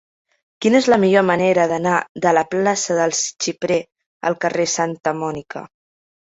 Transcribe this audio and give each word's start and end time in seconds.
Quina 0.65 0.77
és 0.77 0.85
la 0.93 0.97
millor 1.01 1.25
manera 1.27 1.65
d'anar 1.71 1.97
de 2.23 2.31
la 2.37 2.43
plaça 2.55 2.97
del 3.01 3.13
Xiprer 3.19 3.79
al 4.31 4.39
carrer 4.47 4.67
de 4.71 4.75
Santa 4.79 5.15
Mònica? 5.21 5.65